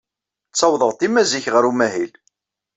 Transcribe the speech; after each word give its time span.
Ttawḍeɣ 0.51 0.91
dima 0.99 1.23
zik 1.31 1.45
ɣer 1.53 1.63
umahil. 1.69 2.11